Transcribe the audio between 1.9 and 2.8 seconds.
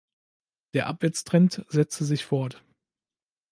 sich fort.